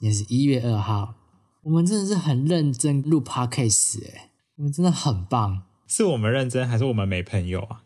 [0.00, 1.16] 今天是一月二号，
[1.64, 5.64] 我们真的是很认真录 podcast 哎，我们真的很棒。
[5.88, 7.82] 是我们认真，还是我们没朋友啊？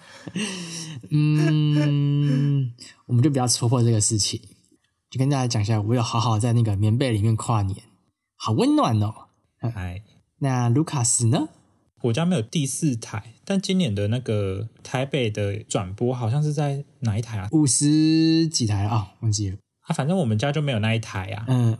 [1.10, 2.72] 嗯，
[3.04, 4.40] 我们就不要戳破这个事情，
[5.10, 7.82] 就跟大家讲一下，我有好好在那个棉被里面跨年，
[8.36, 9.26] 好温暖哦。
[9.58, 10.02] 哎，
[10.38, 11.50] 那卢卡斯呢？
[12.04, 17.50] 我家没有第四台，但今年的那个台北的转播好像是在哪一台啊？
[17.52, 19.58] 五十几台啊、忘记了。
[19.90, 21.44] 啊，反正我们家就没有那一台啊。
[21.48, 21.76] 嗯，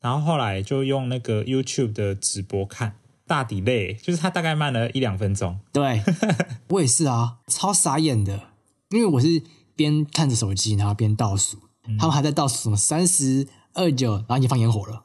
[0.00, 2.96] 然后后来就用那个 YouTube 的直播看，
[3.28, 5.60] 大底类就是它大概慢了一两分钟。
[5.72, 6.02] 对，
[6.70, 8.48] 我也是啊，超傻眼的，
[8.90, 9.42] 因为我是
[9.76, 11.58] 边看着手机，然后边倒数，
[11.98, 15.04] 他们还在倒数什么三十二九，然后已经放烟火了。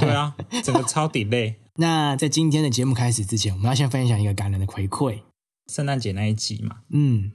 [0.00, 0.34] 对啊，
[0.64, 1.56] 整个超底类。
[1.78, 5.20] 那在今天的节目开始之前，我们要先分享一个感人的回馈。
[5.70, 7.32] 圣诞节那一集嘛，嗯，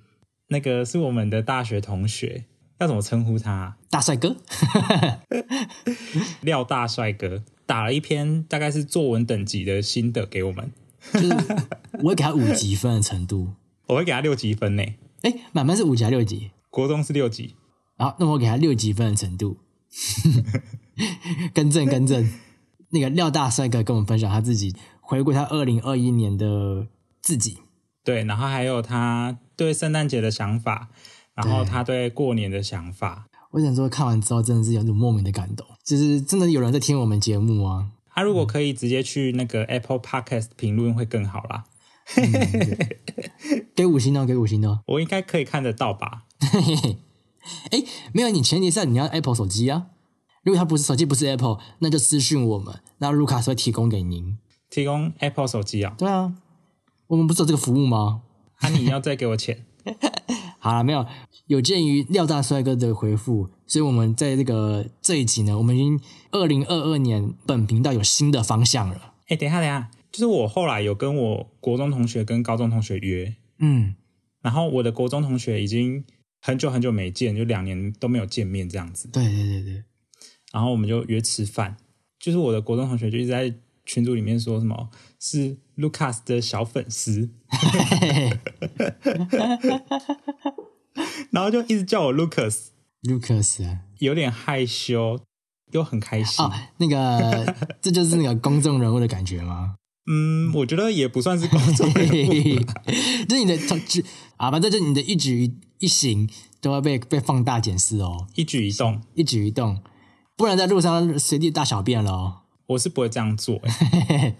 [0.47, 2.45] 那个是我们的大学同学，
[2.81, 3.77] 要怎么称呼他啊？
[3.91, 4.35] 大帅哥，
[6.41, 10.71] 廖大帅哥打了一篇大概是作文等级的心得给我们，
[11.13, 11.29] 就是
[11.99, 13.53] 我会给他五级分的程度。
[13.85, 14.83] 我会给他六级分呢。
[15.21, 16.49] 哎，满分是五级还是六级？
[16.71, 17.55] 国中是六级，
[17.97, 19.57] 然后，那我给他六级分的程度。
[21.53, 22.31] 更正更正，
[22.89, 26.87] 那个廖大帅哥跟我们分享他自己回顾他二零二一年的
[27.21, 27.59] 自己。
[28.03, 30.89] 对，然后还有他对圣诞节的想法，
[31.45, 33.27] 然后他对过年的想法。
[33.51, 37.87] 我想说，看完之后真的是有种莫名的感动，就是真的有人在听我们节目啊。
[38.13, 41.63] 他如果可以直接去那个 Apple Podcast 评论会更好啦，
[43.75, 44.81] 给五星哦，给五星哦。
[44.87, 46.23] 我应该可以看得到吧？
[47.71, 47.83] 哎，
[48.13, 49.87] 没有，你前提是你要 Apple 手机啊。
[50.43, 54.37] 如果他不是手机不是 Apple，那就私讯我们，那卢卡斯会提供给您。
[54.69, 56.33] 提供 Apple 手机啊，对啊，
[57.07, 58.21] 我们不是有这个服务吗？
[58.59, 59.65] 啊，你要再给我钱，
[60.61, 61.05] 好了，没有。
[61.47, 65.99] 有鉴于廖大帅哥的回复，所以我们在这个这一集呢，我们已经
[66.31, 69.15] 二零二二年本频道有新的方向了。
[69.27, 73.95] 哎，等一下，等一下，就是我后来有跟我国中同学跟高中同学约，嗯，
[74.41, 76.05] 然后我的国中同学已经
[76.39, 79.83] 很久很久没见，就两年都没有见面这样子，对对对对，
[80.53, 81.75] 然后我们就约吃饭，
[82.17, 84.89] 就是我的国中同学就一直在群组里面说什么
[85.19, 87.29] 是 Lucas 的小粉丝，
[91.31, 95.19] 然后就一直叫我 Lucas，Lucas 啊，有点害羞
[95.71, 96.45] 又很开心。
[96.45, 99.75] 哦，那个这就是那个公众人物的感觉吗？
[100.09, 102.31] 嗯，我觉得也不算是公众人物，
[103.27, 103.75] 就是你的就
[104.37, 109.81] 啊，反正就你的一举一行都会被被放大检视哦，一举一动，一举一动，
[110.35, 112.37] 不然在路上随地大小便了哦。
[112.67, 114.35] 我是不会这样做、欸。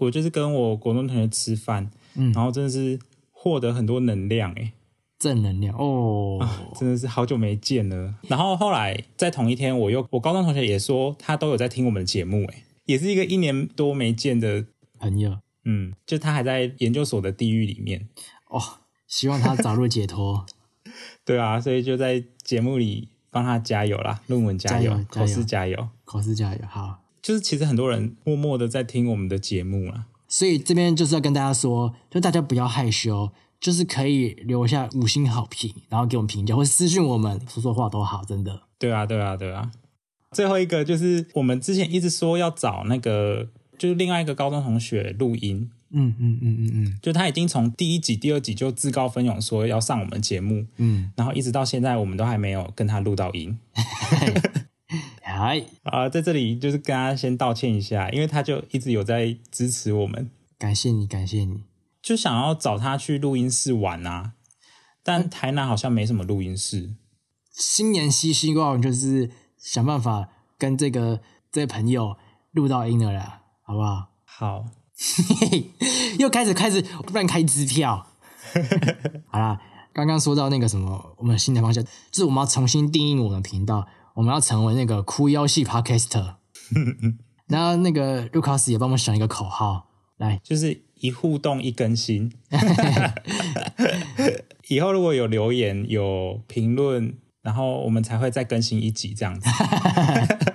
[0.00, 2.98] 我就是跟我国中同学吃饭，嗯然后真的是
[3.30, 4.72] 获得很多能量、欸，
[5.18, 6.38] 正能量哦，
[6.74, 8.14] 真的是好久没见了。
[8.28, 14.64] 然后后来在同一天，我又我高中同学也说他都有在听我们的节目，哎，也是一个一年多没见的，
[14.98, 18.08] 朋友嗯，就他还在研究所的地狱里面，
[18.48, 18.60] 哦，
[19.06, 20.46] 希望他早日解脱。
[21.24, 25.88] 对啊，所以就在节目里帮他加油啦，论文加油，加油口试加油。
[26.04, 26.99] 考试加油，好。
[27.22, 38.62] 就是其实很多人默默的在听我们的节目啦，所以这边就是要跟大家说，就大家不要害羞，就是可以留下五星好评，然后给我们评价，或是私信我们，说说话都好，真的。
[38.78, 39.70] 对啊，对啊，对啊。
[40.32, 46.98] 最后一个就是我们之前一直说要找那个，就是另外一个高中同学录音，嗯嗯嗯嗯嗯。
[47.02, 53.58] 就他已经从第一集、第二集就自告奋勇说要上我们节目，嗯，然后一直到现在，我们都还没有跟他录到音
[55.50, 61.64] 嗨，啊、在这里就是跟他先道歉一下，因为他就一直有在支持我们，感谢你，感谢你。
[62.00, 64.34] 就想要找他去录音室玩啊，
[65.02, 66.94] 但台南好像没什么录音室。
[67.50, 72.16] 新年新希望就是想办法跟这个这个朋友
[72.52, 74.06] 录到音了啦，好不好？
[74.24, 74.66] 好，
[76.20, 76.80] 又开始开始
[77.12, 78.06] 乱开支票。
[79.26, 79.60] 好啦，
[79.92, 83.88] 刚刚说到那个什么，我们新的方向就是我们要重新定义我们的频道，
[84.20, 86.34] 我们要成为那个哭腰系 podcaster。
[87.48, 92.30] 然后那个卢卡斯也帮我们想一个口号，来，就是一互动一更新。
[94.68, 99.48] 以后如果有留言有评论，然后我们才会再更新一集这样子。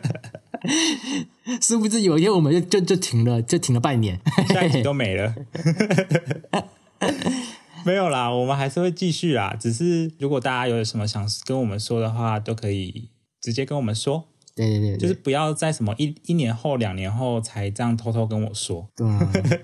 [1.59, 4.21] 殊不知有一天我们就就就停了，就停了半年。
[4.49, 5.33] 下一集都没了。
[7.83, 9.55] 没有啦，我们还是会继续啦。
[9.59, 13.09] 只是如果大家有什么想跟我们说的话，都可以
[13.45, 14.23] 直接跟我们说，
[14.55, 18.89] 对对对，就是不要在什么一一年后、两年后才这样偷偷跟我说。
[18.95, 19.19] 对啊，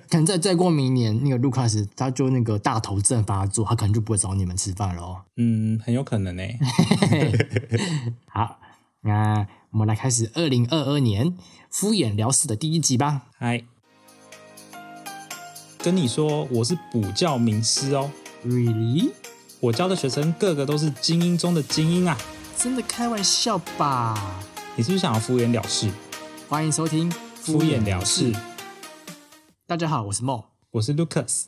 [0.08, 5.22] 可能再再过明年，那个卢卡斯他就那个大头症发作，他可能就不会找你们吃饭了哦。
[5.36, 6.44] 嗯，很有可能呢、
[8.30, 8.60] 好，
[9.02, 11.36] 那我们来开始二零二二年
[11.72, 13.24] 敷衍了事的第一集吧。
[13.40, 13.64] 嗨，
[15.80, 18.12] 跟你说，我是补教名师哦
[18.46, 19.10] ，Really？
[19.60, 22.16] 我教的学生个个都是精英中的精英啊。
[22.62, 24.40] 真的开玩笑吧？
[24.76, 25.92] 你是不是想要敷衍了事？
[26.48, 28.32] 欢迎收听敷衍了事，
[29.66, 30.44] 大家好，我是梦。
[30.70, 31.46] 我是 Lucas。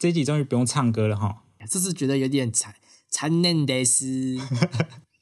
[0.00, 2.74] 这一集终于不用唱歌了哈，这次觉得有点残
[3.08, 4.36] 残念的是，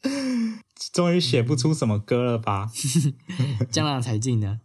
[0.90, 2.72] 终于写不出什么歌了吧？
[3.70, 4.60] 江郎才尽呢。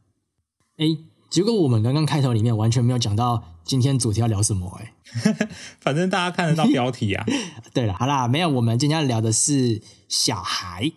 [0.77, 0.85] 哎，
[1.31, 4.93] 结果我们刚刚开头里面完全没有讲到今天主题要聊什么哎。
[5.79, 7.25] 反正大家看得到标题啊。
[7.73, 10.91] 对了，好啦，没有，我们今天要聊的是小孩，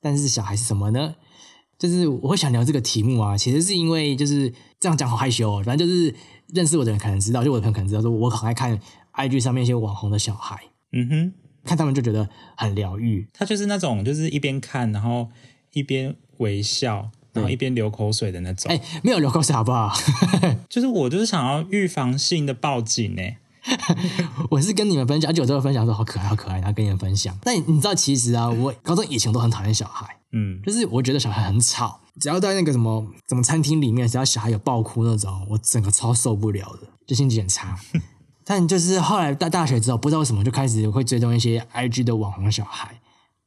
[0.00, 1.16] 但是小孩是什么呢？
[1.76, 6.14] 就是我会想聊这个题目啊，其实是因为就是这样讲好害羞哦，反正就是
[6.52, 8.78] 认识我的人可能知道，就我的朋友可能知道，说我很爱看
[9.14, 10.62] IG 上面一些网红的小孩，
[10.92, 11.32] 嗯哼，
[11.64, 13.28] 看他们就觉得很疗愈。
[13.32, 15.30] 他就是那种就是一边看，然后
[15.72, 18.72] 一边微笑，然后一边流口水的那种。
[18.72, 19.92] 哎，没有流口水好不好？
[20.70, 23.38] 就是我就是想要预防性的报警哎。
[24.50, 27.34] 我是跟你们分享，而且我都会分享说好可爱，好可爱，然后跟你们分享。
[27.42, 37.78] 但你知道，其实啊，我高中以前都很讨厌小孩，嗯，就是我觉得小孩很吵，只要在那个什么什么餐厅里面，只要小孩有爆哭那种，我整个超受不了的，就心情很差。
[38.44, 43.00] 但就是后来大大学之后，不知道为什么就开始会追踪一些 IG 的网红小孩，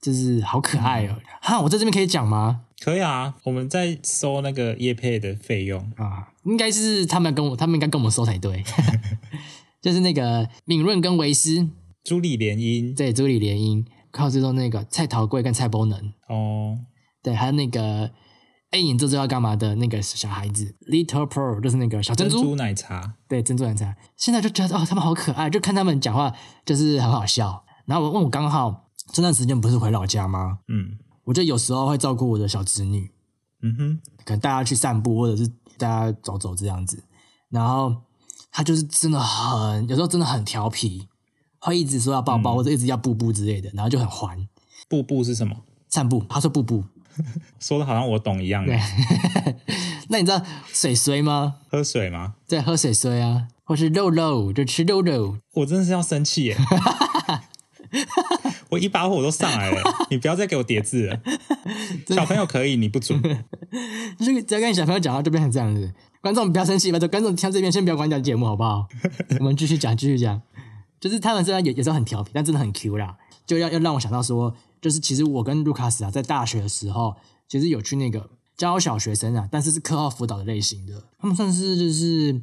[0.07, 1.17] 就是好可爱哦。
[1.41, 2.61] 哈，我在这边可以讲吗？
[2.79, 5.91] 可以啊，我们在收那个叶配的费用。
[5.97, 8.63] 啊，应该是他们跟我，他们应该跟我们收才对。
[9.83, 11.67] 就是那个敏润跟维斯，
[12.05, 16.77] 朱莉联姻对，朱莉联姻，靠追踪那个蔡桃贵跟蔡波能，哦，
[17.21, 18.11] 对，还有那个
[18.71, 23.95] 哎，你这周要干嘛的那个小孩子，Little Pearl，就是那个小珍珠，珍珠奶茶，对，珍珠奶茶。
[24.15, 26.33] 现在就觉得哦，他们好可爱，就看他们讲话
[26.65, 27.65] 就是很好笑。
[27.85, 30.59] 然后我问我刚好这段时间不是回老家吗？
[30.67, 33.11] 嗯我就有时候会照顾我的小侄女，
[33.61, 35.45] 嗯哼，可能带她去散步，或者是
[35.77, 37.03] 带她走走这样子。
[37.49, 37.93] 然后
[38.49, 41.07] 她就是真的很，有时候真的很调皮，
[41.59, 44.47] 会一直说要抱抱，或者一直要布布之类的，然后就很烦。
[44.87, 45.57] 布布是什么？
[45.89, 46.85] 散步，她说布布。
[47.59, 48.63] 说的好像我懂一样。
[48.65, 48.79] 对，
[50.07, 51.55] 那你知道水水吗？
[51.69, 52.35] 喝水吗？
[52.47, 55.39] 对，喝水水啊，或是肉肉就吃肉肉。
[55.55, 56.57] 我真的是要生气耶！
[58.69, 59.81] 我一把火都上来了，
[60.11, 61.19] 你不要再给我叠字了。
[62.07, 63.21] 小朋友可以，你不准。
[64.19, 65.93] 就是只要跟小朋友讲话，就变成这样子。
[66.21, 68.87] 观众不要生气，拜托观众听到这边先不要关掉节目，好不好？
[69.39, 70.41] 我们继续讲，继续讲。
[70.99, 73.15] 就是他们虽然有有时候很调皮，但真的很 Q 啦。
[73.45, 77.15] 就要要让我想到说，就是其实我跟卢卡斯啊，在大学的时候，
[77.47, 81.03] 其实有去那个教小学生啊，但是是课后辅导的类型的。
[81.19, 82.41] 他们算是就是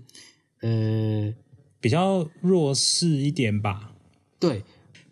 [0.63, 1.35] 呃，
[1.81, 3.91] 比较弱势一点吧，
[4.39, 4.65] 对，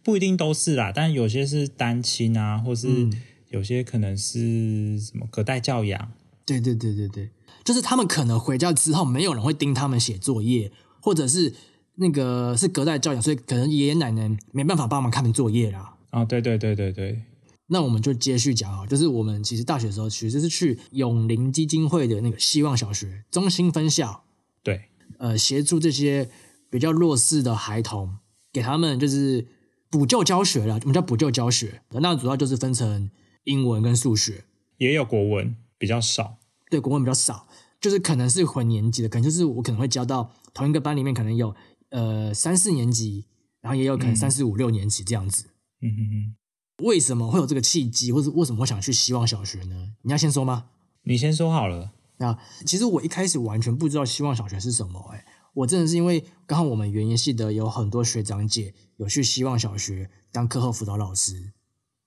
[0.02, 3.12] 不一定都是啦，但有些是单亲啊，或是嗯。
[3.52, 6.10] 有些可能是什么隔代教养。
[6.46, 7.28] 对对对对对，
[7.62, 10.72] 就是他们可能回家之后，没有人会盯他们写作业，
[11.02, 11.52] 或者是
[11.96, 15.94] 那个是隔代教养，所以可能爷爷奶奶没办法帮忙看作业啦。
[16.12, 17.20] 哦，对对对对对，
[17.66, 24.24] 那我们就接续讲啊，就是我们其实大学的时候其实是去永林基金会的那个希望小学中心分校，
[24.62, 24.88] 对，
[25.18, 26.30] 呃，协助这些
[26.70, 28.16] 比较弱势的孩童，
[28.50, 29.46] 给他们就是
[29.92, 31.82] 补救教学了，我们叫补救教学。
[31.90, 33.10] 那主要就是分成
[33.44, 34.44] 英文跟数学，
[34.78, 36.38] 也有国文比较少。
[36.70, 37.46] 对，国文比较少，
[37.78, 41.54] 就是可能是混年级的，可能就是我可能会教到同一个班里面可能有
[41.90, 43.26] 呃三四年级，
[43.60, 45.50] 然后也有可能三四五六年级这样子。
[45.82, 49.92] 嗯哼哼，为什么会有这个契机，或者为什么会想去希望小学呢？
[50.00, 50.70] 你要先说吗？
[51.02, 51.92] 你先说好了。
[52.16, 61.52] 那其实我一开始完全不知道希望小学是什么、欸，哎，我真的是因为刚好我们园艺系的有很多学长姐有去希望小学当课后辅导老师，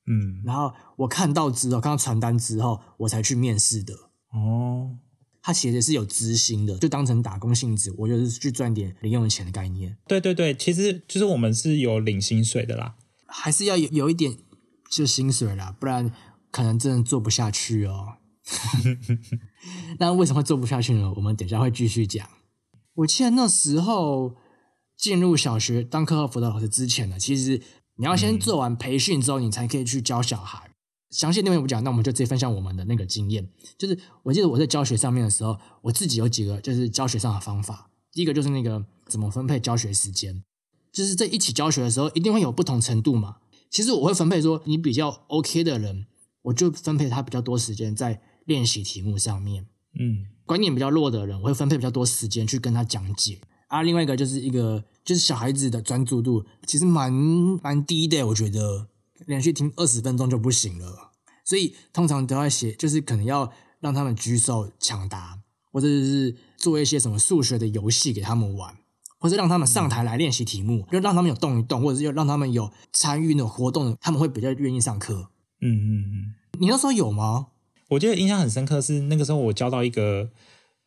[0.07, 3.93] 嗯，然后我看到之后，看到传单之后，我才去面试的。
[4.31, 4.97] 哦，
[5.41, 12.95] 他其实是有资薪的，就当成打工性质，我就是去赚点零用钱的概念，对对对，其实就是我们是有领薪水的啦。
[13.27, 14.37] 还是要有有一点
[14.89, 16.11] 就薪水啦，不然
[16.51, 18.15] 可能真的做不下去哦。
[19.99, 21.13] 那为什么会做不下去呢？
[21.15, 22.27] 我们等一下会继续讲。
[22.95, 24.35] 我记得那时候
[24.97, 27.61] 进入小学当课后辅导老师之前呢，其实
[27.95, 30.71] 你要先做完培训之后，你才可以去教小孩。
[31.11, 33.49] 详细内容不讲，那我们就直接分享我们的那个经验。
[33.77, 37.89] 就是我记得我在教学上面的时候，我自己有几个就是教学上的方法。
[38.11, 40.43] 第一个就是那个怎么分配教学时间，
[40.91, 43.37] 就是在一起教学的时候，一定会有不同程度嘛。
[43.69, 46.07] 其实我会分配说，你比较 OK 的人，
[46.43, 49.67] 我就分配他比较多时间在练习题目上面。
[49.97, 53.39] 嗯观念比较弱的人，我会分配比较多时间去跟他讲解。
[53.67, 57.11] 啊，另外一个就是一个就是小孩子的专注度其实蛮
[57.63, 58.87] 蛮低的，我觉得
[59.25, 61.11] 连续听二十分钟就不行了。
[61.43, 65.39] 所以通常都要写，就是可能要让他们举手抢答，
[65.71, 68.77] 或者是做一些什么数学的游戏给他们玩，
[69.19, 75.29] 或者让他们上台来练习题目，就让他们有动一动，或者是要让他们有参与那种活动，他们会比较愿意上课。
[75.61, 77.47] 嗯嗯嗯，你那时候有吗？
[77.89, 80.29] 我记得印象很深刻是那个时候我教到一个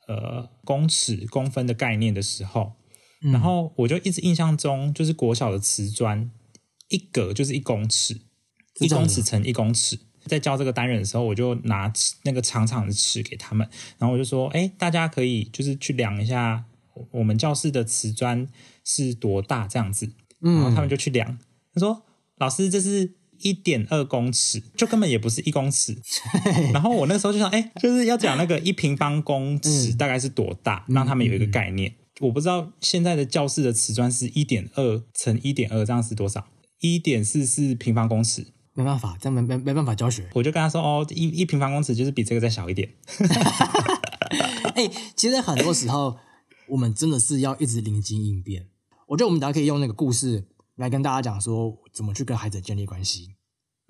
[0.06, 2.72] 呃公尺公分的概念的时候，
[3.20, 6.30] 然后我就一直印象中就是国小的瓷砖
[6.88, 8.20] 一格就是一公尺，
[8.80, 9.98] 一公尺乘一公尺。
[10.26, 18.46] 在教这个单元的时候，我就拿尺那个长长的尺给他们，然后我就说：“哎，大家可以就是去量一下我我们教室的瓷砖
[18.84, 21.38] 是多大这样子。”然后嗯，他们就去量，
[21.72, 22.02] 他说
[22.36, 25.96] ：“老师，这是一点二公尺，就根本也不是一公尺。
[26.72, 31.94] ”然后我那时候就想，哎、就是要讲那个一平方公尺嗯大概是多大，让他们有一个概念。
[32.20, 36.46] 我不知道现在的教室的瓷砖是一点二乘一点二，这样是多少？
[36.80, 38.46] 一点四四平方公尺。
[38.74, 40.28] 没办法，这样没没没办法教学。
[40.34, 42.88] 我就跟他说：“哦，一一平方公尺就是比这个再小一点。
[44.76, 46.16] 哎、其实很多时候
[46.68, 48.66] 我们真的是要一直临机应变。
[49.08, 50.46] 我觉得我们大家可以用那个故事
[50.78, 53.34] 来跟大家讲说怎么去跟孩子建立关系。”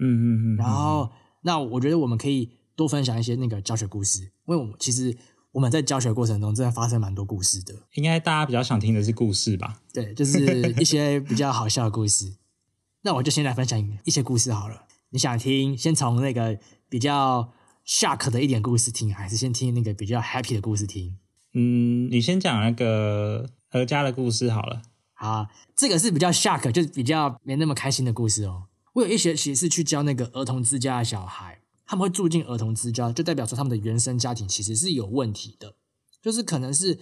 [0.01, 0.57] 嗯嗯嗯。
[0.57, 1.11] 然后，
[1.43, 5.17] 那我觉得我们可以多分享一些那个教学故事，因为我们其实
[5.53, 7.75] 我们在教学过程中真的发生蛮多故事的。
[7.95, 9.81] 应该大家比较想听的是故事吧？
[9.93, 12.37] 对，就是一些比较好笑的故事。
[13.03, 14.85] 那我就先来分享一些故事好了。
[15.11, 17.53] 你想听，先从那个比较
[17.87, 21.17] shock 的一点故事听，还是先听那个比较 happy 的故事听？
[21.55, 24.83] 嗯，你先讲那个何家的故事好了。
[25.21, 28.69] 好啊，这个是比较 shock，就是比较没那么开心的故事哦。
[28.93, 35.75] 我有一学期是去教那个儿童之家的小孩，他们会住进儿童之家，就代表说他们的原生家庭其实是有问题的，
[36.23, 37.01] 就是可能是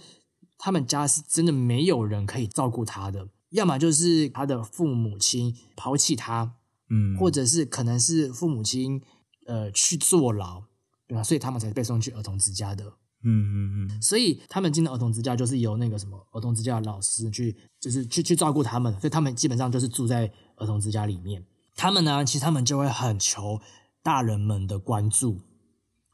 [0.57, 6.55] 他们家是真的没有人可以照顾他的，要么就是他的父母亲抛弃他，
[6.89, 8.99] 嗯，或者是可能是父母亲
[9.45, 10.63] 呃去坐牢，
[11.07, 11.21] 对吧？
[11.21, 12.93] 所以他们才被送去儿童之家的。
[13.23, 14.01] 嗯嗯嗯。
[14.01, 21.45] 所以他们进的儿童之家就是由那个什么儿童之家的老师去，就是去去照顾他们，所以他们基本上就是住在儿童之家里面。
[21.75, 23.61] 他们呢，其实他们就会很求
[24.01, 25.41] 大人们的关注，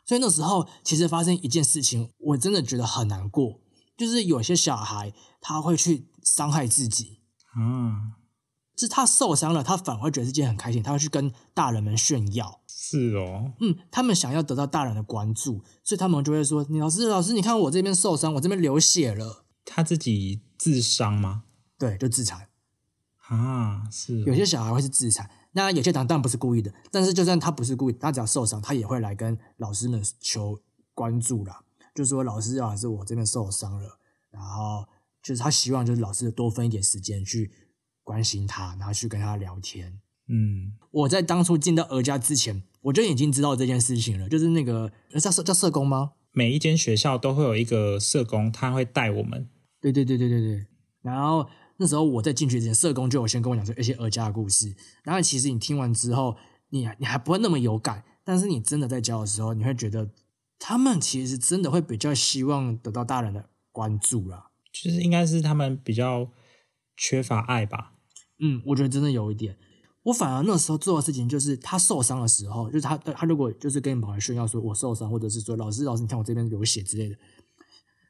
[0.06, 3.62] 所以那时候其实发生一件事情，我真的觉得很难过，
[3.96, 7.20] 就是有些小孩他会去伤害自己，
[7.56, 8.12] 嗯，
[8.76, 12.63] 就是他受伤了，他反而会觉得这件很开心，他会去跟大人们炫耀。
[12.76, 19.46] 是哦，嗯，他们想要得到大人的关注，所以他们就会说：“你老师，老师，你看我这边受伤，我这边流血了。
[19.64, 21.44] 他自己自伤吗？”
[21.78, 22.50] 对，就自残。
[23.28, 30.60] 啊，是哦有些小孩会是自残，那有些当当然不是故意的，但是就算他不是故意，他只要受伤，他也会来跟老师们求
[30.94, 31.64] 关注啦，
[31.96, 33.98] 就说老师，啊，是，我这边受伤了，
[34.30, 34.86] 然后
[35.22, 37.52] 就是他希望就是老师多分一点时间去
[38.04, 40.02] 关心他，然后去跟他聊天。
[40.28, 46.14] 嗯我在当初进到儿家之前，我就已经知道这件事情了，就是那个叫社叫社工吗？
[46.32, 49.50] 每一间学校都会有一个社工，他会带我们。
[49.82, 50.66] 对对对对对对。
[51.02, 54.74] 然后那时候我在进去之前，社工就有先跟我讲说一些儿家的故事。
[55.04, 56.38] 然后其实你听完之后，
[56.70, 60.10] 你你还不会那么有感，但是你真的在教的时候，你会觉得
[60.58, 64.52] 他们其实真的会比较希望得到大人的关注啦。
[64.72, 66.32] 就是应该是他们比较
[66.96, 67.94] 缺乏爱吧。
[68.40, 69.58] 嗯，我觉得真的有一点。
[70.04, 77.16] 我反而那时候做的事情就是，他受伤的时候，就是他他如果就是跟你跑来炫耀说我受伤，或者是说老师老师你看我这边流血之类的，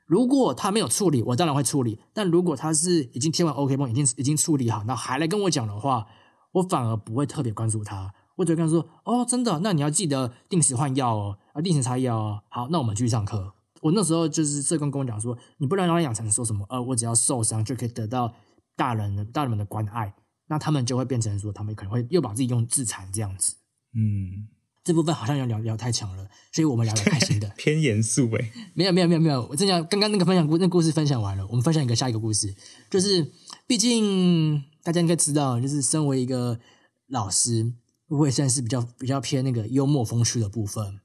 [0.08, 2.00] 如果他没有处理，我当然会处理。
[2.14, 6.08] 但如果他是已经贴完 OK 绷，已经已经处理好，那还来跟我讲的话，
[6.54, 8.14] 我反而不会特别关注他。
[8.38, 12.42] 我只会跟他说：“哦，真的，那你要记得定时换药哦，啊，定时擦药哦。
[12.50, 18.34] 好，那我们继续上课。”我那时候就是社工跟我讲说：“你不能让他养成说什么，呃，我只要受伤就可以得到
[18.76, 20.16] 大人的大人们的关爱。”
[20.48, 23.56] 那他们就会变成说，他们可能会又把自己用自残这样子。
[23.96, 24.48] 嗯，
[24.84, 27.48] 这部分好像要聊聊太强了，所以我们聊聊开心的。
[27.58, 28.52] 偏严肃诶。
[28.74, 32.54] 没有没有没有没有，我正讲刚刚那个分享故那故事分享完了，我们分享一个下一个故事，
[32.90, 33.32] 就是
[33.68, 36.60] 毕竟大家应该知道，就是身为一个
[37.08, 37.74] 老师，
[38.08, 41.00] 我也算是比较比较偏那个幽默风趣的部分，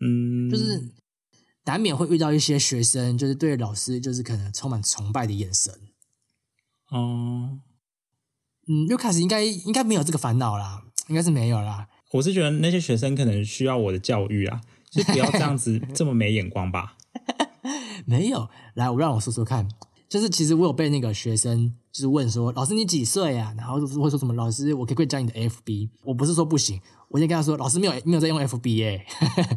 [0.00, 0.94] 嗯，就是
[1.64, 5.74] 难免会遇到一些学生，就是对老师就是可能充满崇拜的眼神。
[6.90, 7.60] 哦，嗯，
[8.88, 11.86] 又开始应该应该没有这个烦恼啦，应该是没有啦。
[12.12, 14.60] 我是觉得那些学生可能需要我的教育啊，
[14.90, 16.96] 就不要这样子 这么没眼光吧。
[18.06, 19.68] 没有，来，我让我说说看，
[20.08, 23.52] 就是其实我有被那个学生就是问说，老师你几岁啊？
[23.58, 25.90] 然后会说什么，老师我可不可以加你的 FB？
[26.04, 29.04] 我不是说不行，我先跟他说，老师没有没有在用 FB 耶、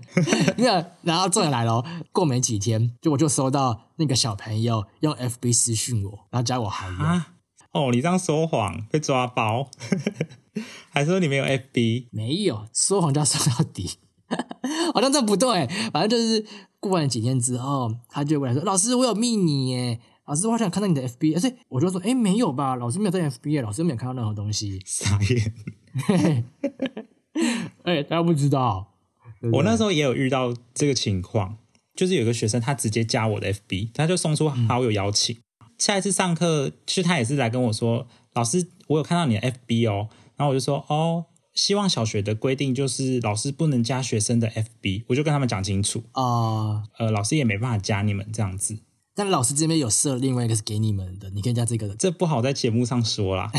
[0.57, 0.85] 没有。
[1.03, 6.97] 然后重点来了哦，过没几天，就我就收到那个小朋友用 FB 私讯我，然后加我好友。
[6.97, 7.30] 啊，
[7.73, 9.69] 哦，你这样说谎被抓包，
[10.91, 13.91] 还说你没有 FB，没有说谎就要说到底。
[14.93, 16.45] 好像这不对，反正就是
[16.79, 25.53] 过完几天之后，他就过来说：“老师，我有密你耶，老师，我好想看到你的 FB。”所以我就说：“哎，没有吧，老师没有在 FB，老师没有看到任何东西。”傻眼。
[27.83, 28.93] 哎，大家不知道，
[29.53, 31.57] 我那时候也有遇到这个情况，
[31.95, 35.37] 就是有个学生他直接加我的 FB，他就送出好友邀请。
[35.81, 48.77] 下一次上课，其实他也是来跟我说：“老师，我有看到你的 FB 哦。”然后我就说：“哦。”希望小学的规定就是老师不能加学生的 FB，我就跟他们讲清楚啊，呃，老师也没办法加你们这样子。
[49.13, 53.51] 但老师这边有设另外一个是给你们的，你可以加这个的，这不好在节目上说啦。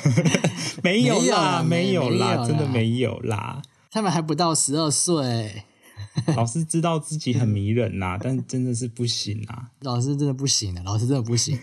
[0.82, 3.60] 没有啦，没有啦，真的没有啦。
[3.90, 5.64] 他们还不到十二岁，
[6.36, 9.70] 老师知道自己很迷人呐，但真的是不行啊。
[9.80, 11.58] 老师真的不行啊，老师真的不行，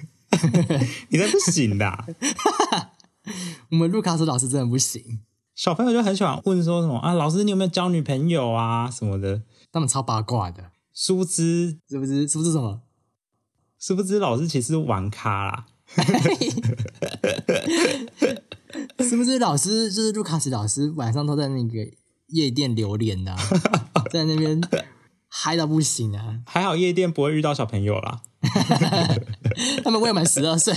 [1.10, 2.06] 你才不行的。
[3.72, 5.20] 我们卢卡斯老师真的不行。
[5.54, 10.72] 小朋友就很喜欢问说什么啊，老师你有没有交女朋友啊什么的，他们超八卦的。
[10.94, 12.28] 殊不知，是不是？
[12.28, 12.82] 是不是什么？
[13.80, 15.66] 殊不知老师其实玩咖啦。
[19.00, 21.90] 是不是老师就是卢卡斯老师晚上都在那个
[22.30, 23.36] 夜店流连呐，
[24.12, 24.62] 在那边
[25.30, 26.42] 嗨到不行啊！
[26.46, 28.22] 还好夜店不会遇到小朋友啦。
[29.84, 30.74] 他们未满十二岁，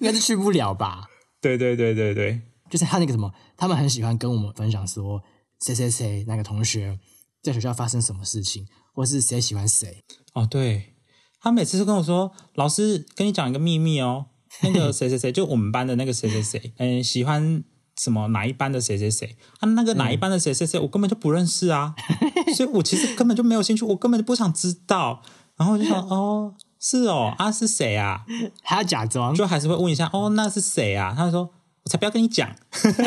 [0.00, 1.08] 应该是去不了吧？
[1.40, 2.40] 对对对对对。
[2.70, 5.22] 就是他那个什么，他们很喜欢跟我们分享说
[5.64, 6.98] 谁谁谁那个同学
[7.42, 10.02] 在学校发生什么事情，或是谁喜欢谁。
[10.34, 10.94] 哦，对，
[11.40, 14.26] 他每次都跟我说，老师跟你讲一个秘密哦，
[14.62, 17.62] 那个 谁谁谁就我们班的那个谁谁谁，嗯，喜欢
[18.02, 21.94] 什么哪一班的谁谁谁，啊，那个哪一班的谁谁谁，我根本就不认识啊，
[22.56, 25.22] 所以我其实根本就没有兴趣，我根本就不想知道。
[25.56, 28.24] 然后我就想， 哦，是哦，啊是谁啊？
[28.62, 31.14] 还要假装，就还是会问一下，哦，那是谁啊？
[31.16, 31.50] 他说。
[31.84, 32.48] 我才不要跟你讲，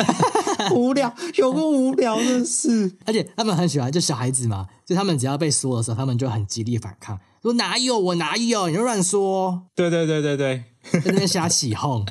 [0.76, 2.94] 无聊，有个无聊的事。
[3.06, 9.62] 而且他们很喜欢，就小孩子嘛，就他们只要被说的时候，他们就很极力反抗，说哪有我哪有，你就乱说。
[9.74, 12.04] 对对对对对，在那边瞎起哄。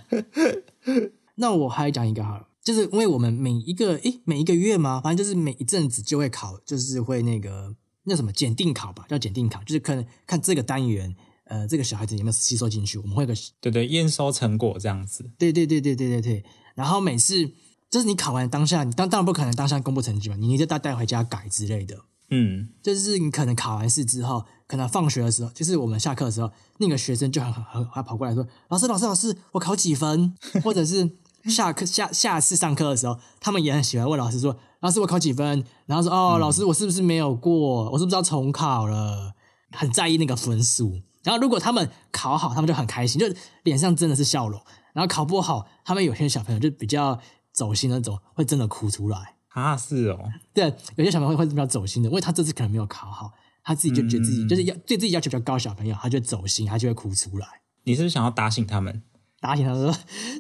[1.36, 7.74] 那我还讲一个好了，就是因为我们每一个诶每一个月嘛，反正就是每一阵子就会考，就是会那个
[8.04, 11.16] 那什么检定考吧，叫检定考，就是看看这个单元。
[11.48, 12.98] 呃，这个小孩子有没有吸收进去？
[12.98, 15.30] 我们会有个对对验收成果这样子。
[15.38, 16.44] 对对对对对对对。
[16.74, 17.52] 然后每次
[17.88, 22.00] 就是你考完当下，你当当然不可能当下公布成绩嘛，你你就带带回家改之类的。
[22.32, 30.34] 嗯，就是你可能考完试之后，可能放学的时候，就是我们下课的时候，那个学生就很很还跑过来说：“老师老师老师，我考几分？”
[30.66, 31.08] 或者是
[31.50, 37.90] 下课下下次上课的时候，他们也很喜欢问老师说：“老师我考几分？”然后说：“哦，老师我是不是没有过？
[37.92, 39.34] 我是不是要重考了？”
[39.72, 41.02] 很在意那个分数。
[41.24, 43.28] 然后如果他们考好，他们就很开心，就
[43.64, 44.62] 脸上真的是笑容。
[44.94, 47.20] 然后考不好，他们有些小朋友就比较
[47.52, 49.76] 走心那种，会真的哭出来啊！
[49.76, 50.20] 是哦，
[50.54, 53.32] 对，有些小朋友会会比较走心的，因为他这次可能没有考好，
[53.64, 57.48] 他自己就觉得自己就是要对自己要求比较高，小朋友他就走心，他就会哭出来。
[57.84, 59.04] 你是不是想要打醒他们？
[59.42, 59.94] 打醒他说：“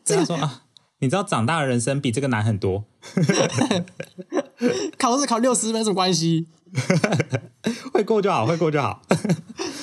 [0.06, 0.65] 这样说啊，
[1.00, 2.86] 你知道长大的人生比这个难很多。
[4.98, 6.48] 考试考六十分什么关系？
[7.94, 9.02] 会过就好，会过就好。”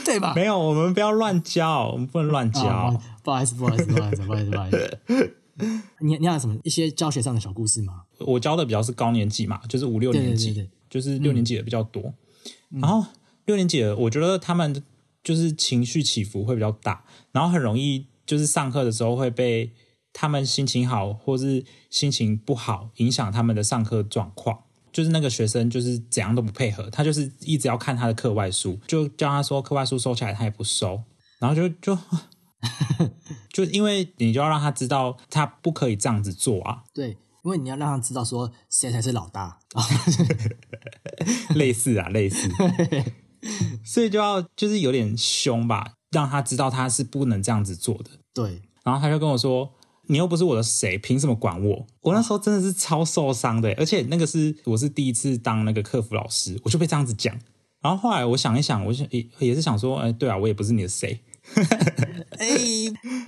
[0.05, 0.33] 对吧？
[0.35, 3.01] 没有，我们不要乱教，我们不能乱教。
[3.23, 4.99] 不好意思，不好意思，不好意思，不好意思，不好意思。
[6.01, 8.03] 你你有什么一些教学上的小故事吗？
[8.19, 12.13] 我教的比较是高年级嘛，就是五六年级，就是六年级的比较多。
[12.71, 13.05] 然后
[13.45, 14.83] 六年级的，我觉得他们
[15.23, 19.71] 就是情绪起伏会比较大，然后很容易就是上课的时候会被
[20.13, 24.65] 他们心情好或是心情不好影响他们的上课状况。
[24.93, 31.03] 就是那个学生，就是怎样都不配合，他就是一直要看他的课外书，就叫他说课外书收起来，他也不收，
[31.39, 31.97] 然后就就
[33.51, 36.83] 就因为你就要让他知道，他不可以这样子做啊。
[36.93, 39.61] 对，因为你要让他知道说谁才是老大，
[41.57, 42.51] 类似啊，类似，
[43.83, 48.11] 所以就要就是有点凶吧，让他知道他是不能这样子做的。
[48.35, 49.73] 对，然后他就跟我说。
[50.09, 51.87] 你又不是我的谁，凭什么管我？
[52.01, 57.39] 我那时候真的是超受伤的，而且那个是我是第一次当那个客服老师，我就被这样子讲。
[57.81, 61.21] 然后后来我想一想，我想也也是想说，哎，对啊，我也不是你的谁。
[62.39, 62.49] 哎，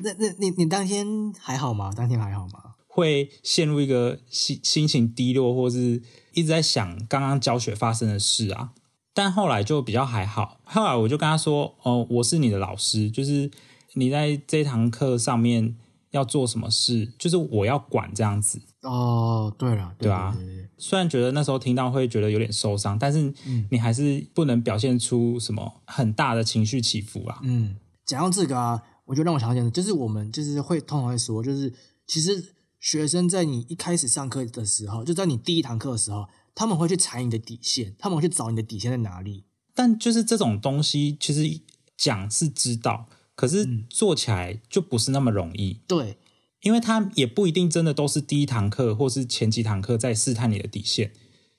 [0.02, 1.92] 那那你你当天还好吗？
[1.96, 2.74] 当天还好吗？
[2.86, 8.70] 会陷入一个心心情低落，或是一直在想刚刚教学发生的事啊。
[9.12, 10.60] 但后来就比较还好。
[10.64, 13.50] 后来我就跟他说，哦，我是你的老师，就是
[13.94, 15.76] 你在这堂课上面。
[16.14, 19.54] 要做什么事，就是我要管这样子哦。
[19.58, 20.36] 对了，对啊。
[20.78, 23.32] 虽然觉得那时候听到会觉得有点受伤，但是
[23.70, 27.38] 你还是不能表现出什么很大的情绪起伏啊。
[27.42, 31.72] 嗯，讲到这个啊，我就让我想起就是我们就是会通常会说，就是
[32.06, 39.44] 其实学生在你一开始上课的时候，就在你第一堂课的时候，他们会去踩你的底线，他们会去找你的底线在哪里。
[39.74, 41.60] 但就是这种东西，其实
[41.96, 45.80] 讲是知道，可是做起来就不是那么容易。
[45.86, 46.16] 对，
[46.62, 51.12] 因为他也不一定真的都是第一堂课或是前几堂课在试探你的底线，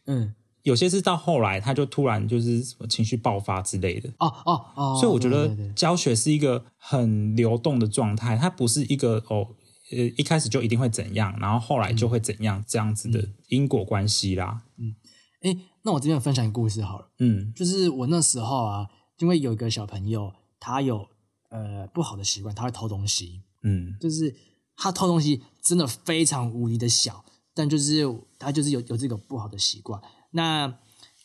[0.08, 0.34] 嗯，
[0.64, 4.10] 有些是到后来他就突然就是什么情绪爆发之类的。
[4.20, 9.48] 哦哦哦，所以我觉得教学是一个很流动的状态，它不是一个哦
[9.92, 14.64] 呃一开始就一定会怎样，然后后来就会怎样这样子的因果关系啦。
[14.78, 14.96] 嗯。
[15.42, 17.54] 哎，那我这边分享一个故事好了，嗯。
[17.56, 18.88] 就是我那时候啊，
[19.20, 21.08] 因为有一个小朋友，他有
[21.50, 24.36] 呃不好的习惯，他会偷东西，嗯就是
[24.76, 28.04] 他偷东西真的非常无敌的小，但就是
[28.38, 30.02] 他就是有有这个不好的习惯。
[30.32, 30.78] 那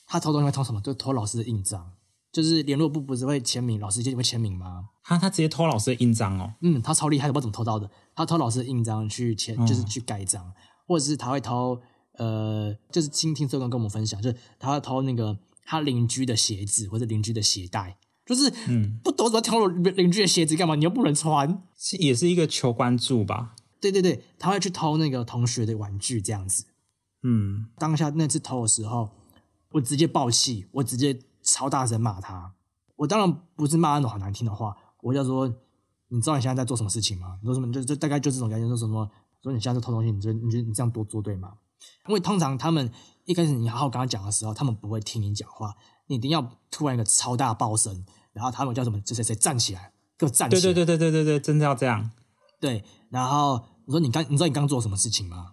[0.07, 0.81] 他偷东西会偷什么？
[0.81, 1.93] 就偷老师的印章，
[2.33, 4.89] 就是联络部不是会签名，老师就会签名吗？
[5.03, 7.91] 他他直接偷老师的印章哦，嗯，他超厉害的，不知道怎么偷到的。
[8.15, 10.53] 他偷老师的印章去签，就是去盖章，
[10.87, 11.81] 或者是他会偷
[12.15, 20.75] 呃，就是倾听社工跟我们分享，就是他会偷那个他邻居的鞋子或者邻居的鞋带，就是嗯，不懂怎么偷邻邻居的鞋子干嘛？
[20.75, 21.63] 你又不能穿。
[21.77, 23.55] 是也是一个求关注吧。
[23.81, 26.67] 对对对，他会去偷那个同学的玩具这样子。
[27.23, 29.11] 嗯当下那次偷的时候，
[29.73, 32.55] 我直接爆气，我直接超大声骂他。
[32.97, 35.49] 我当然不是骂那种很难听的话，我就说
[36.09, 37.73] ：“你知道你现在在做什么事情吗？”你说什么？
[37.73, 39.11] 就就大概就这种感觉，说什么？
[39.43, 41.55] 说你现在在偷东西，你觉得你觉得你这样多做对吗？
[42.09, 42.93] 因为通常他们
[43.25, 45.75] 一开始你好好跟他讲的时候，他们不会听你讲话，
[46.11, 49.01] 你一定要突然一个超大爆声，然后他们叫什么？
[49.07, 50.61] 谁谁谁站起来，给我站起来！
[50.61, 52.11] 对对对对对对对，真的要这样。
[52.59, 55.53] 对，然后我说你刚你知道你刚做什么事情吗？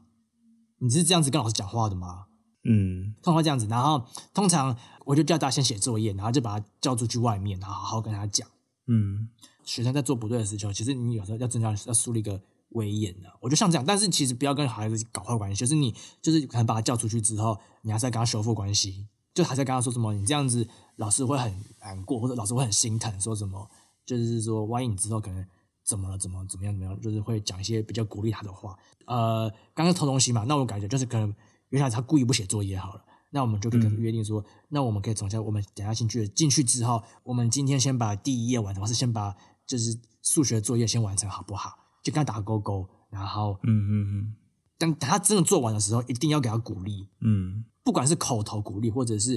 [0.79, 2.25] 你是这样子跟老师讲话的吗？
[2.67, 8.47] 嗯通常会这样子，然后通常我就叫大家先写作业，然后就把他叫出去外面，然后好好跟他讲。
[8.87, 9.29] 嗯
[9.63, 13.29] 学生在做不对的事情，其实你有时候要真的要要树立一个威严的。
[13.41, 19.07] 我就像这样，但是其实不要跟孩子搞坏关系，就是你就是可能把他叫出去之后，你还是要跟他修复关系，
[19.37, 23.69] 就还在跟他说什么，你这样子老师会很难过，或者老师会很心疼，说什么
[24.03, 25.45] 就是说万一你之后可能
[25.85, 28.75] 怎么了，怎么怎么样怎么样，就是会讲一些比较鼓励他的话。
[29.05, 31.31] 呃，刚刚偷东西嘛，那我感觉就是可能
[31.69, 33.05] 原来他故意不写作业好了。
[33.29, 39.35] 那我们就可以跟约定说，那我们可以从下，我们等下进去进去之后，我们今天先把第一页完成，或是先把
[39.67, 41.77] 就是数学作业先完成，好不好？
[42.03, 44.35] 就跟他打勾勾，然后嗯嗯嗯
[44.79, 49.35] 等等他真的做完的时候，一定要给他鼓励，嗯不管是口头鼓励，或者是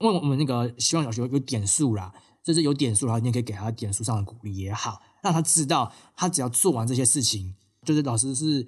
[0.00, 7.54] 因为我们那个希望小学有点数啦，就是有点数，然后你也可以给他点数上的鼓励也好，让他知道他只要做完这些事情，
[7.84, 8.66] 就是老师是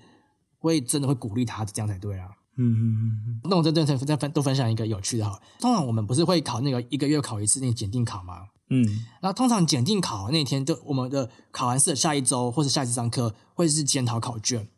[0.61, 2.29] 会真的会鼓励他，这样才对啊。
[2.57, 8.47] 嗯嗯嗯那我再再再再分多分享一个有趣的哈，通常我们不是会考那个一个月考一次那个检定考吗？
[8.71, 8.85] 嗯。
[9.21, 14.69] 然后通常检定考那天，就我们的考完试的下一周或者下一次上课会是检讨考卷，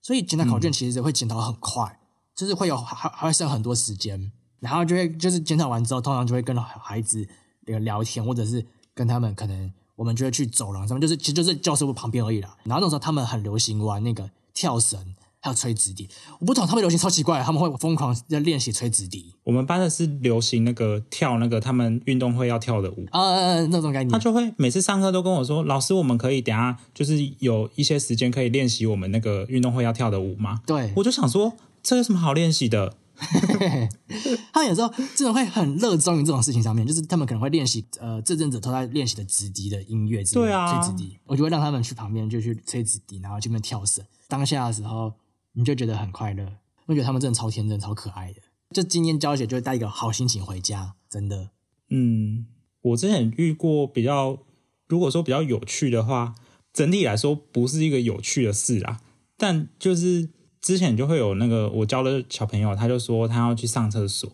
[0.00, 1.98] 所以检讨考卷其实会检讨很快，
[2.36, 7.26] 就是会有还还会剩很多时间，然后就会就是检讨完之后，通常就会跟孩子
[7.62, 12.56] 那个聊天，或者是跟他们可能我们就会去走廊上面，就是其实就是教室部旁边而已啦。
[12.64, 15.16] 然后那时候他们很流行玩那个跳绳。
[15.38, 16.08] 还有吹直笛，
[16.40, 24.18] 我不懂他们流行超奇怪，他们会疯狂在练习吹直笛，我们班的是流行那个跳那个他们运动会要跳的舞，呃，那种概念他。
[24.18, 31.52] 就会每次上课都跟我说：“老师，我们可以等下就是有一些时间可以练习我们那个运动会要跳的舞吗？”对，我就想说，
[31.86, 32.96] 这有什么好练习的？
[34.52, 44.04] 他们有时候真的会很热衷于这种事情上面，就是他们可能会练习呃这阵子都在练习的直笛的音乐对啊吹直笛，我就会让他们去旁边就去吹直笛，然后去那边跳绳。
[44.26, 45.14] 当下的时候，
[45.52, 46.44] 你就觉得很快乐，
[46.86, 48.40] 我觉得他们真的超天真、超可爱的。
[48.74, 51.50] 就今天教学就会带一个好心情回家，真的。
[51.90, 52.46] 嗯，
[52.82, 54.38] 我之前遇过比较，
[54.88, 56.34] 如果说比较有趣的话，
[56.72, 59.00] 整体来说不是一个有趣的事啦，
[59.38, 60.28] 但就是
[60.66, 64.28] 之前就会有那个我教的小朋友，他就说他要去上厕所，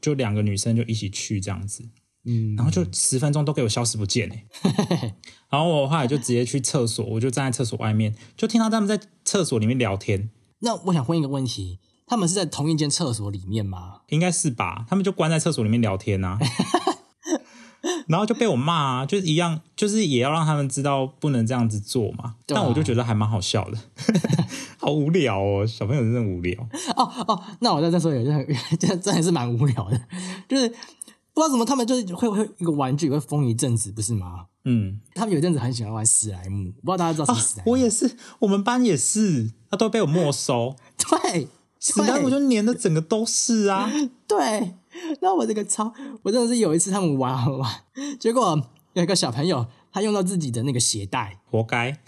[0.00, 1.84] 就两个女生就一起去这样子，
[2.24, 5.14] 嗯，然后就十分钟都给我消失不见哎、
[5.48, 14.00] 然后我后来就直接去厕所，我就站在厕所外面，就听到他们在厕所里面聊天，那我想问一个问题：他们是在同一间厕所里面吗？
[14.08, 14.86] 应该是吧？
[14.88, 16.36] 他们就关在厕所里面聊天啊，
[18.08, 22.24] 然后就被我骂啊，就是一样，就是也要让他们知道不能这样子做嘛。
[22.24, 23.78] 啊但我就觉得还蛮好笑的，
[24.78, 26.60] 好无聊哦，小朋友真的无聊。
[26.96, 30.00] 哦哦，那我在这说有真的真真的是蛮无聊的，
[30.48, 34.46] 就是不知道怎么他们就是会会一个玩具会疯一阵子，不是吗？
[34.64, 37.70] 嗯，他们有一阵子很喜欢玩史莱姆，不知道大家知道什么史莱姆？
[37.70, 41.46] 我也是，我们班也是，他都被我没收， 对，
[41.78, 43.90] 史莱姆就粘的整个都是啊。
[44.26, 44.74] 对。
[45.20, 47.70] 然后我这个超，我真的是有一次他们玩好玩，
[48.18, 48.60] 结果
[48.94, 51.98] 有一个小朋友，他用到自己的那个鞋带，活该。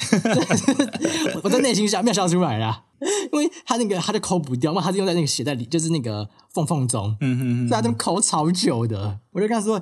[1.34, 2.84] 我 我在内心笑没有笑出来啦，
[3.32, 9.20] 因为他那个他就抠不掉嘛，他是用在那个鞋带里，就是那个缝缝中，嗯哼哼，所以他抠超久的。
[9.32, 9.80] 我就跟他说，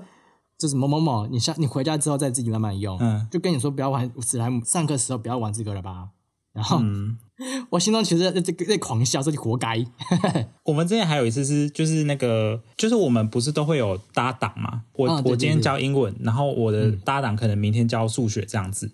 [0.59, 6.09] 就是某某某，你下你回家之后再自己慢慢用，嗯就跟你说不要玩史莱姆，上课时候不要玩这个了吧。
[6.57, 7.17] 然后、嗯，
[7.71, 9.85] 我心中其实在这个在狂笑，说你活该。
[10.65, 14.83] 我们之前还有一次是，就是那个，就是我们不是都会有搭档嘛？
[14.95, 18.91] 我、我今天教英文，然后我的搭档可能明天教数学这样子。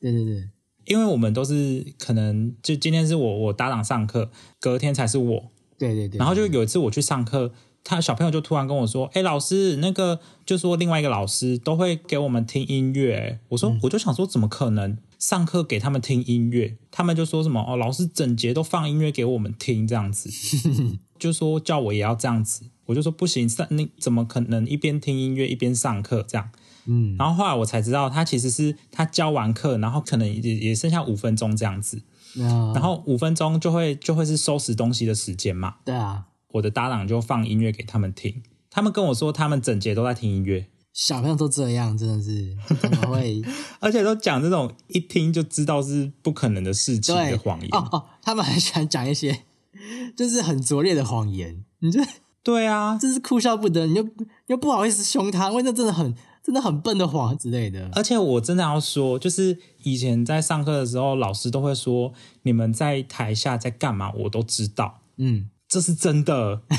[0.00, 0.48] 对对对，
[0.86, 7.52] 因为我们都是可能就今天是我我搭档上课，隔天才是我，对对对，然后就有一次我去上课，
[7.84, 20.28] 他小朋友就突然跟我说：“哎、老师，那个就说另外一个老师都会给我们听音乐。”我说：“我就想说，怎么可能上课给他们听音乐？”他们就说什么：“哦，老师整节都放音乐给我们听，这样子，
[21.18, 26.50] 就说叫我也要这样子。”我就说：“不行，上你怎么可能一边听音乐一边上课这样？”
[26.86, 32.02] 嗯，然后后来我才知道，他其实是他教完课，然后可能也也剩下五分钟这样子，
[32.36, 35.76] 那然后五分钟就会就会是收拾东西的时间嘛。
[35.86, 43.42] 对啊，我的搭档就放音乐给他们听，他们跟我说他们整节都在听音乐，小朋友都这样，真的是怎么会
[43.80, 47.68] 而且都讲这种一听就知道是不可能的事情的谎言。
[47.72, 49.42] 哦哦，他们很喜欢讲一些
[50.16, 52.00] 就是很拙劣的谎言，你就
[52.44, 54.08] 对啊，真是哭笑不得，你又
[54.46, 57.90] 又不好意思凶他，因为那真的很真的很笨的谎之类的。
[57.94, 66.62] 而且我真的要说，就是以前在上课的时候，老师都会说你们在台下在干嘛，我都知道，嗯，这是真的。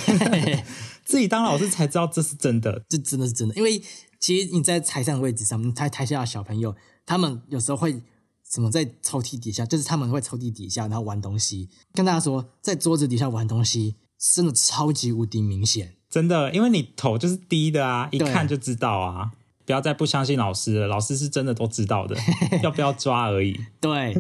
[1.06, 2.82] 自己当老师才知道这是真的。
[2.90, 3.80] 这真的是真的，因为
[4.20, 6.76] 其实你在台上的位置上，你台台下的小朋友，
[7.06, 8.02] 他们有时候会
[8.50, 11.70] 什么在抽屉底下，就是他们会抽屉底下然后玩东西。
[11.94, 13.96] 跟大家说，在桌子底下玩东西，
[14.34, 15.96] 真的超级无敌明显。
[16.10, 19.32] 真的，因为你头就是低的啊，一看就知道啊。
[19.66, 22.16] 不要再不相信老师了，老师是真的都知道的，
[22.62, 23.60] 要不要抓而已。
[23.82, 24.14] 对，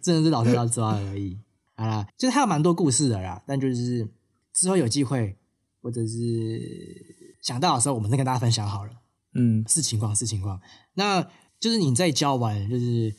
[0.00, 1.36] 真的是老师要抓而已。
[1.74, 4.08] 好啦，就是还有蛮多故事的啦，但就是
[4.52, 5.36] 之后有机会
[5.82, 8.92] 或者是想到的时候，我们再跟大家分享好了。
[9.34, 10.60] 嗯，是情况，是情况。
[10.94, 11.22] 那
[11.60, 13.14] 就是你在教完就是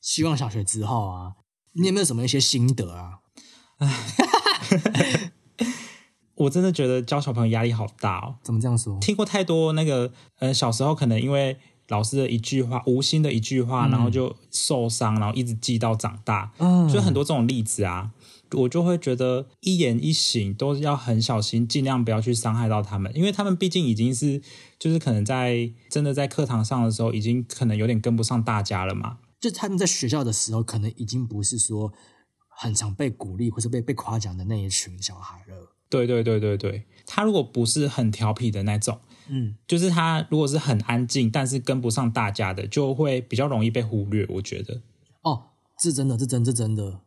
[0.00, 1.32] 希望小学之后啊，
[1.72, 3.20] 你有没有什么一些心得啊？
[6.36, 8.36] 我真的觉得教小朋友压力好大哦。
[8.42, 8.98] 怎么这样说？
[9.00, 18.10] 听过太多那个，呃，小时候可能因为老师的一句话，无心的一句话，然后就受伤，然后一直记到长大，嗯就很多这种例子啊。
[18.52, 24.40] 我就会觉得一言一行都要很小心，尽量不要去伤害到他们，因为他们毕竟已经是，
[24.78, 29.18] 就是可能在真的在课堂上的时候，已经可能有点跟不上大家了嘛。
[29.40, 31.92] 就他们在学校的时候，可能已经不是说
[32.48, 35.72] 很常被鼓励或是被被夸奖的那一群小孩了。
[35.88, 44.26] 对对对对对，他如果不是很调皮的那种，嗯，就是他如果是很安静，但是跟不上大家的，就会比较容易被忽略。
[44.30, 44.82] 我觉得，
[45.22, 47.02] 哦，是真的，是真，是真的。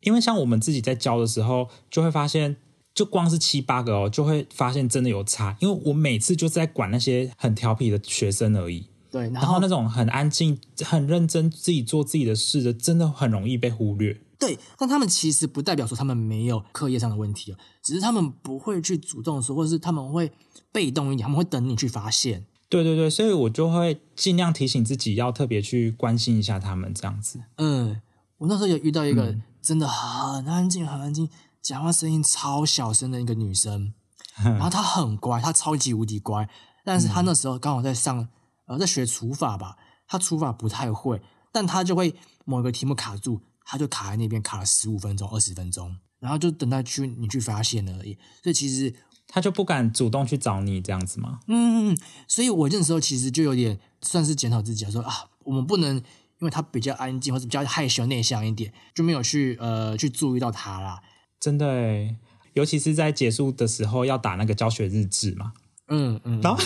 [0.00, 2.56] 因为像我们自己在教的时候，就会发现，
[2.94, 5.56] 就光是七八个哦，就会发现真的有差。
[5.60, 14.20] 因为我每次就是在管那些很调皮的学生而已，对，然后然后那种很安静、很认真自己做自己的事的，真的很容易被忽略。
[14.38, 20.32] 对，但他们其实不代表说他们没有课业上的问题哦，只是他们不会去主动说，或者是他们会
[20.72, 22.46] 被动一点，他们会等你去发现。
[22.70, 27.40] 对对对，所以我就会尽量提醒自己，要特别去关心一下他们这样子。
[27.56, 28.00] 嗯，
[28.38, 31.28] 我那时候有遇到一个嗯真的很安静、很安静，
[31.60, 33.92] 讲话声音超小声的一个女生，
[34.42, 36.48] 然后她很乖，她超级无敌乖，
[36.84, 38.28] 但是她那时候刚好在上
[38.66, 41.20] 呃在学除法吧，她除法不太会，
[41.52, 48.18] 但她就会某个题目卡住，她就卡在那边卡了十五分钟、二十分钟，然后就等待去你去发现了而已。
[48.42, 48.94] 所以其实
[49.28, 51.40] 她就不敢主动去找你这样子吗？
[51.46, 51.96] 嗯，
[52.26, 56.02] 所以我那时候其实就有点算是检讨自己啊，说啊，我们不能
[56.40, 61.00] 因为他比较安静或者比较害羞内向一点，就没有去呃去注意到他啦。
[61.38, 62.16] 真的诶，
[62.54, 65.52] 尤其是在结束的时候要打那个教学日志嘛，
[65.88, 66.60] 嗯嗯，然后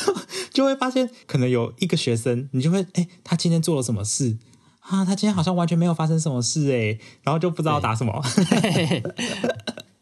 [0.51, 4.39] 就会发现可能有一个学生，你就会哎，他今天做了什么事
[4.81, 5.05] 啊？
[5.05, 8.23] 他今天好像完全没有发生什么事诶，然后就不知道打什么。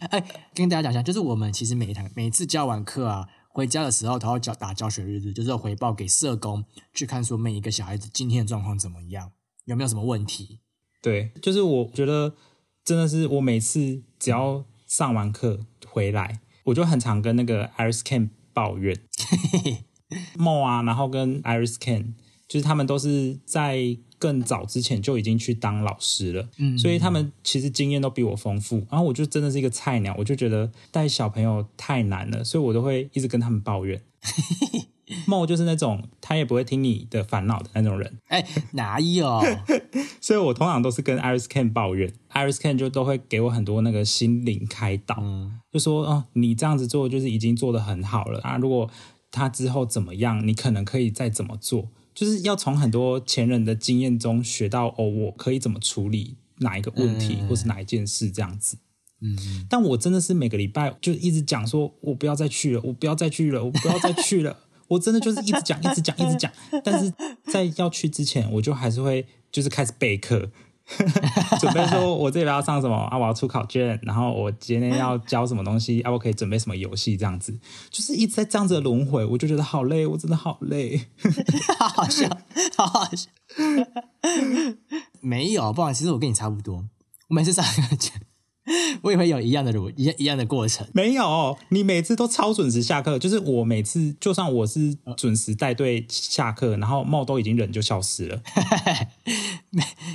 [0.10, 9.30] 哎，跟大家讲一下，就是我们其实每一堂每次教完课啊，回家的时候都要教打教学日志，就是要回报给社工去看，说每一个小孩子今天的状况怎么样，
[9.64, 10.58] 有没有什么问题。
[11.00, 12.34] 对，就是我觉得
[12.84, 18.96] 真的是我每次只要上完课回来，我就很常跟那个 Iris Ken 抱怨
[20.38, 22.14] 梦啊，然后跟 Iris Ken，
[22.46, 28.86] 就是他们都是在更早之前就已经去当老师了，嗯所以他们其实经验都比我丰富。
[28.90, 34.00] 然后我就真的是一个菜鸟，我就觉得带小朋友太难了，所以我都会一直跟他们抱怨。
[35.26, 38.18] 梦就是那种他也不会听你的烦恼的那种人。
[38.28, 39.40] 哎，哪有？
[40.20, 45.16] 所以我通常都是跟 Iris Ken 抱怨，Iris Ken 就都会给我很多那个心灵开导，
[45.72, 48.56] 就说哦，你这样子做就是已经做的很好了啊。
[48.56, 48.88] 如果
[49.30, 58.76] 他之后怎么样，你可能可以再怎么做，就是要从很多前人的经验中学到哦，我可以怎么处理哪一个问题，或是哪一件事这样子。
[59.20, 64.56] 嗯，但我真的是每个礼拜就一直讲说，我不要再去了，我不要再去了，我不要再去了。
[64.92, 66.52] 我真的就是一直讲，一直讲，一直讲。
[66.84, 67.12] 但是
[67.50, 70.50] 在要去之前，我就还是会就是开始备课，
[71.58, 77.58] 准备说我这里要上什么啊，我要出考卷，然后我今天要教什么东西啊，我可以准备什么游戏这样子，
[77.90, 81.06] 就是一直在这样子的轮回，我就觉得好累，我真的好累，
[81.78, 82.28] 好好笑，
[82.76, 83.30] 好好笑。
[85.22, 86.84] 没有，不好意思，其实我跟你差不多，
[87.28, 88.20] 我每次上课前。
[89.02, 90.86] 我也会有一样的路，一一样的过程。
[90.92, 93.18] 没有，你每次都超准时下课。
[93.18, 98.40] 就是我每次，就算我是准时带队下课，然后帽都已经人就消失了。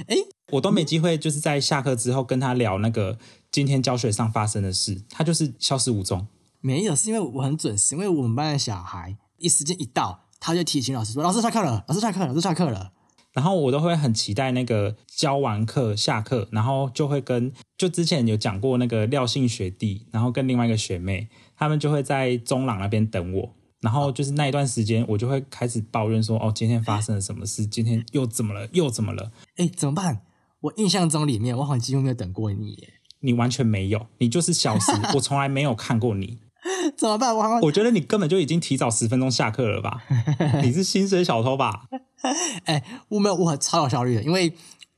[0.08, 0.16] 哎，
[0.52, 3.18] 我都没机会，就是在下课之后跟他聊那个
[3.52, 6.28] 今天教学上发生的事，他就是消失无踪。
[6.62, 12.94] 没有，是因为我很准时，因为我们班的小孩一时间一到，他就提醒老师说：“老师下课了，老师下课了，老师下课了。”
[13.38, 23.54] 然后我都会很期待那个教完课下课，然后就会跟就之前有讲过那个廖姓学弟，然后跟另外一个学妹，他们就会在中朗那边等我。
[23.80, 27.64] 然后就是那一段时间，我就会开始抱怨说：“哦，今天发生了什么事？
[27.68, 28.68] 今天又怎么了？
[28.72, 29.32] 又怎么了？
[29.58, 30.24] 哎，怎么办？
[30.62, 32.88] 我印象中里面，我好像几乎没有等过你，
[33.20, 36.40] 你完全没有，你就是消失，我从来没有看过你。
[36.98, 37.36] 怎么办？
[37.38, 40.04] 我我觉得你根本就已经提早十分钟下课了吧？
[40.64, 41.84] 你是薪水小偷吧？
[42.66, 44.54] 哎，我没有，我超有效率的，因为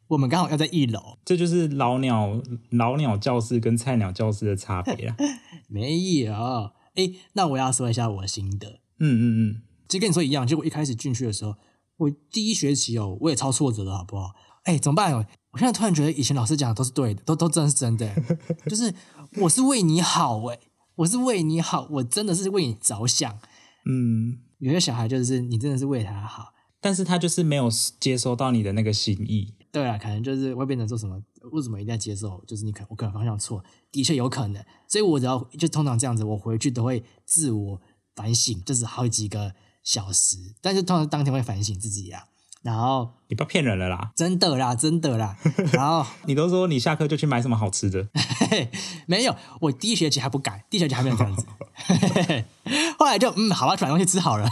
[0.07, 5.15] 我们刚好要在一楼，这就是老鸟老鸟教室跟菜鸟教室的差别啊。
[5.67, 6.33] 没有，
[6.95, 8.79] 哎，那我要说一下我的心得。
[8.99, 11.55] 嗯嗯嗯，就跟你说一样，就我一开始进去的时候，
[11.97, 14.33] 我第一学期哦，我也超挫折的，好不好？
[14.63, 15.13] 哎，怎么办？
[15.51, 18.11] 我现在突然觉得以前老师讲的都是对的，都都真是真的，
[18.69, 18.93] 就是
[19.37, 20.59] 我是为你好，哎。
[20.99, 23.39] 我是为你好，我真的是为你着想。
[23.85, 26.51] 嗯，有些小孩就是你真的是为他好，
[26.81, 29.53] 但是他就是没有接收到你的那个心意。
[29.71, 31.21] 对啊，可能就是会变成说什么？
[31.51, 32.43] 为什么一定要接受？
[32.47, 34.63] 就是你可我可能方向错，的确有可能。
[34.87, 37.81] 所以我只要就通常这样子，我回去都会自我
[38.15, 42.25] 反省，就是好几个小时，但是通常当天会反省自己呀。
[42.61, 45.37] 然后你不要骗人了啦，真的啦，真的啦。
[45.71, 48.09] 然后你都说你下课就去买什么好吃的，
[49.07, 51.45] 没有，我第一学期还不敢，第一学期还没有这样子。
[52.99, 54.49] 后来就嗯，好吧，买东西吃好了。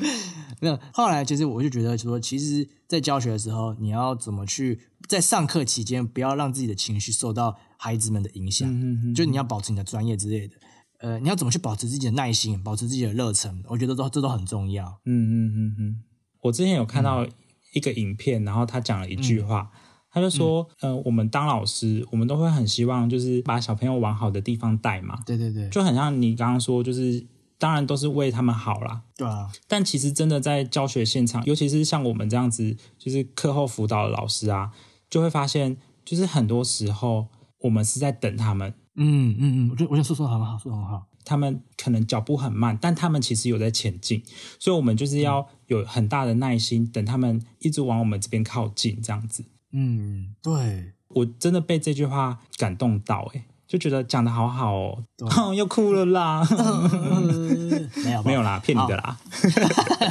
[0.60, 8.68] 没有，后来其实我就觉得说，其实，在教学的时候，你要怎么去在上课期间不要让自己的情绪受到孩子们的影响，
[9.14, 10.54] 就你要保持你的专业之类的。
[11.00, 13.62] 呃，你要怎么去保持自己的耐心，保持自己的热忱？
[13.68, 15.00] 我觉得都这都很重要。
[15.04, 16.02] 嗯嗯嗯嗯。
[16.42, 17.24] 我之前有看到
[17.72, 19.70] 一个影片，然后他讲了一句话，
[20.10, 27.24] 他就说：“呃，我们当老师，我们都会很希望就是把小朋友往好的地方带嘛。”对对对，就很像你刚刚说，就是
[27.58, 29.02] 当然都是为他们好啦。
[29.16, 34.70] 对啊，但其实真的在教学现场，尤其是像我们这样子，就是课后辅导的老师啊，
[35.10, 37.28] 就会发现，就是很多时候
[37.60, 38.72] 我们是在等他们。
[38.94, 41.06] 嗯嗯嗯，我觉得我觉得说说很好，说很好。
[41.24, 44.22] 他们可能脚步很慢，但他们其实有在前进，
[44.58, 49.44] 所以我们就是要有很大的耐心，等他们一直往我们这边靠近，这样子。
[49.72, 54.74] 嗯，对，我真的被这句话感动到，哎，就觉得讲的好好
[55.20, 56.42] 哦， 又哭了啦，
[58.02, 59.16] 没有没有啦，骗你的啦，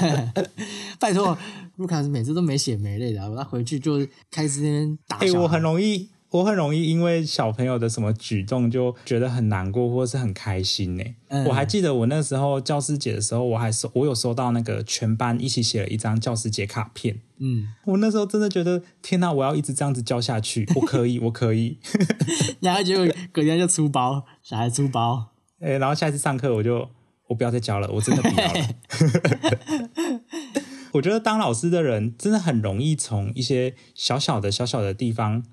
[0.99, 1.35] 拜托，
[1.77, 5.17] 卢卡斯每次都没血没泪的，他回去就开始那边打。
[5.17, 6.09] 哎，我很容易。
[6.29, 11.03] 我很容易因为小朋友的什么举动就觉得很难过，或是很开心呢。
[11.47, 17.21] 我还记得我那时候教师节的时候，我还收我有收到那个全班一起写了一张教师节卡片。
[17.39, 21.77] 嗯，我那时候真的觉得天哪，我要一直这样子教下去， 我可以，我可以。
[22.61, 25.27] 然后结果隔天就出包，小孩出包。
[25.59, 26.89] 哎，然后下一次上课我就
[27.27, 30.21] 我不要再教了，我真的不要了。
[30.93, 35.43] 我觉得当老师的人真的很容易从一些小小的小小的地方。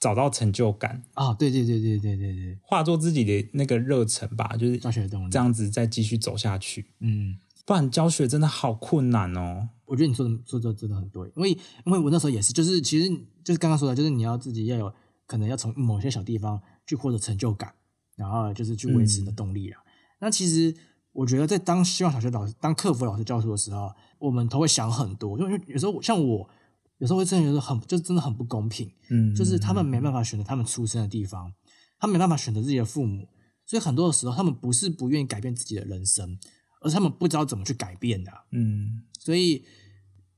[0.00, 1.34] 找到成就感啊！
[1.34, 6.86] 对对对对对对对，化作自己的那个热忱吧，就是教学的动力，这样子再继续走下去。
[7.00, 7.36] 嗯，
[7.70, 9.68] 不然教学真的好困难哦。
[9.84, 11.50] 我觉得你说的说的真的很对，因为
[11.86, 13.08] 因为我那时候也是，就是其实
[13.44, 14.92] 就是刚刚说的，就是你要自己要有
[15.24, 17.72] 可能要从某些小地方去获得成就感，
[18.16, 19.80] 然后就是去维持你的动力啊。
[20.18, 20.74] 那其实
[21.12, 26.50] 我觉得在当希望小学老师、当客服老师教书的时候，我们都会想很多，因为有时候像我。
[26.98, 28.92] 有时候会真的觉得很，就真的很不公平。
[29.10, 31.50] 嗯，就是他们没办法选择他们出生的地方，
[31.98, 33.26] 他没办法选择自己的父母，
[33.64, 36.38] 所以很多的时候，他们不是不愿意改变自己的人生，
[36.80, 38.32] 而是他们不知道怎么去改变的。
[38.50, 39.64] 嗯所以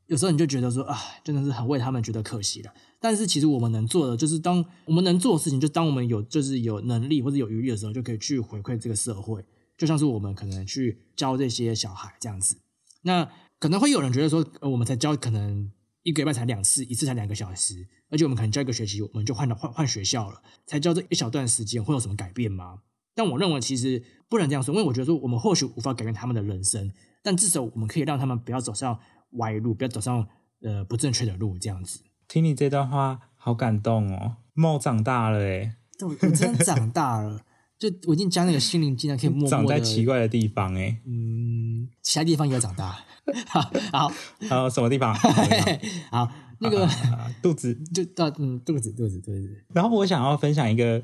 [0.06, 2.72] 有时候你就觉得说啊，真的是很为他们觉得可惜了。
[3.00, 9.44] 但是其实我们能做的，就是当我们能做的事情，就当我们有就是有能力或者有余力的时候，就可以去回馈这个社会。
[9.78, 12.58] 就像是我们可能去教这些小孩这样子。
[13.02, 13.28] 那
[13.58, 15.72] 可能会有人觉得说，呃，我们才教可能
[16.02, 22.80] 一个礼拜才两次，一次才两个小时，而且我们可能教一个学期，我们就换了换换学校了，才教这一小段时间，会有什么改变吗？
[23.14, 26.90] 但我认为其实不能这样说，因为我觉得说我们或许无法改变他们的人生，
[27.22, 28.98] 但至少我们可以让他们不要走上
[29.32, 30.26] 歪路，不要走上
[30.62, 32.00] 呃不正确的路，这样子。
[32.28, 37.40] 听你这段话好感动哦，梦长大了诶，对，我真的长大了，
[37.78, 41.02] 就我已经将那个心灵鸡汤可以默默长在，奇怪的地方诶。
[41.06, 42.96] 嗯，其他地方也要长大。
[43.46, 44.12] 好，好，
[44.50, 45.14] 呃，什么地方？
[45.14, 47.74] 什么地方好，那个啊肚子。
[47.92, 51.02] 就到嗯肚子肚子肚子，然后我想要分享一个，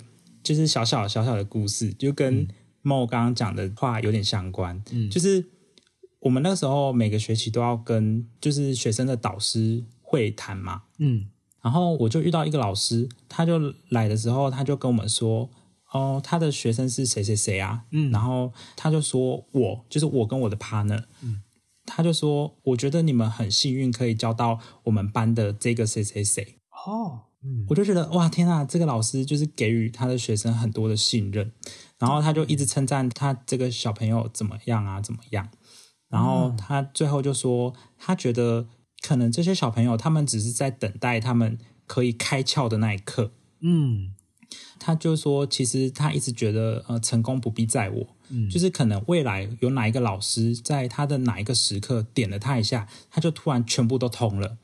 [0.49, 2.49] 就是小小小小的故事，就跟
[2.81, 4.83] 梦刚刚讲的话有点相关。
[4.93, 5.11] 嗯。
[5.11, 5.45] 就是
[6.21, 11.27] 我们那时候每个学期都要跟就是学生的导师会谈嘛，嗯。
[11.61, 15.51] 然后我就遇到一个老师，他就来的时候，他就跟我们说，
[15.93, 18.11] 哦，他的学生是谁谁谁啊，嗯。
[18.11, 21.43] 然后他就说我就是我跟我的 partner，嗯。
[21.85, 27.65] 他就说，我觉得你们很幸运可以教到我们班的这个谁谁谁，哦嗯。
[27.69, 31.53] 我就觉得哇天啊，这个老师就是给予他的学生很多的信任，
[31.99, 35.49] 然后他就一直称赞他这个小朋友怎么样啊怎么样，
[36.09, 38.67] 然后他最后就说他觉得
[39.01, 44.15] 可能这些小朋友他们只是在等待他们可以开窍的那一刻，嗯。
[44.81, 48.49] 他就说其实他一直觉得呃成功不必在我，嗯。
[48.49, 54.57] 就是可能未来有哪一个老师在他的哪一个时刻点了他一下，他就突然全部都通了。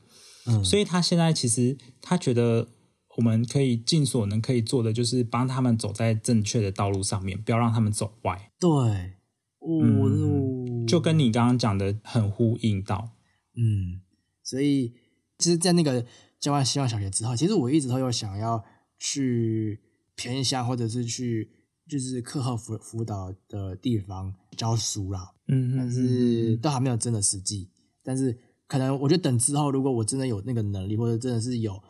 [0.47, 2.67] 嗯，所以他现在其实他觉得
[3.17, 8.51] 我们可以尽所能可以做的，就是帮他们走在正确的道路上面，不要让他们走歪。
[8.59, 8.69] 对，
[9.59, 13.11] 哦，嗯就跟你刚刚讲的很呼应到。
[13.55, 14.01] 嗯，
[14.43, 14.93] 所以
[15.37, 16.05] 其实，在那个
[16.39, 18.63] 教完希望小学之后，其实我一直都有想要
[18.99, 19.81] 去
[20.15, 21.49] 偏乡或者是去
[21.89, 27.69] 就是课后辅辅导的地方教书啦，但嗯但是都还没有真的实际。
[28.03, 28.37] 但是
[28.67, 31.81] 可能我觉得等之后，如果我真的有那个能力，或者真的是有，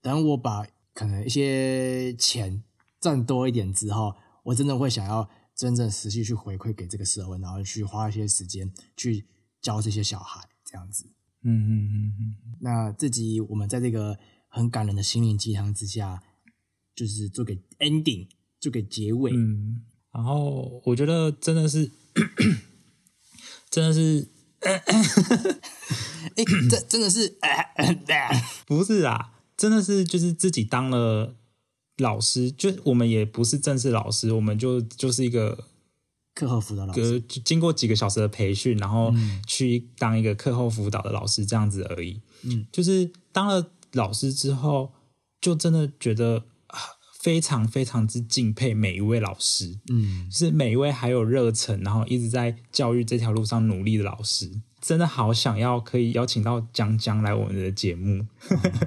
[0.00, 2.62] 等我把可能一些钱
[3.00, 4.14] 赚多一点之后，
[4.44, 9.26] 我真的会想要真正实际去回馈给这个社会，然后去花一些时间去
[9.60, 11.06] 教这些小孩这样子。
[11.42, 14.18] 嗯嗯嗯嗯，那这集我们在这个
[14.48, 16.22] 很感人的心灵鸡汤之下，
[16.94, 19.30] 就是做个 ending，做个结尾。
[19.34, 21.90] 嗯，然后我觉得真的是，
[23.68, 24.26] 真的是
[26.36, 27.36] 哎、这真的是，
[28.66, 29.32] 不是啊？
[29.56, 31.36] 真的是就是自己当了
[31.98, 35.66] 老师，就我们也不是正式老师，我们就就是一个
[36.34, 42.20] 课后辅导老师，经过几个小时的培训，然后嗯去当一个课后辅导的老师这样子而已。
[42.42, 44.92] 嗯，就是当了老师之后，
[45.40, 46.44] 就真的觉得啊
[47.24, 54.60] 非常非常之敬佩每一位老师，嗯，就是每一位还有热忱，然后一直在教育这条路上努力的老师。
[54.78, 58.26] 真的好想要可以邀请到江江来我们的节目，